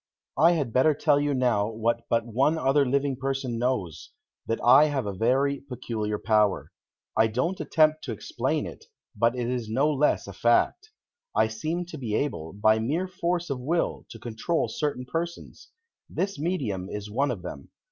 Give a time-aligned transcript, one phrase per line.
[0.39, 4.09] I had better tell you now what but one other living person knows
[4.47, 6.71] that I have a very peculiar power.
[7.15, 8.85] I don't attempt to explain it,
[9.15, 10.89] but it is no less a fact.
[11.35, 15.69] I seem to be able, by mere force of will, to control certain persons.
[16.09, 17.69] This medium is one of them.